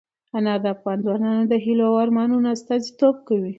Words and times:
انار 0.37 0.59
د 0.63 0.65
افغان 0.75 0.97
ځوانانو 1.05 1.43
د 1.51 1.53
هیلو 1.65 1.85
او 1.89 1.95
ارمانونو 2.03 2.47
استازیتوب 2.55 3.15
کوي. 3.27 3.49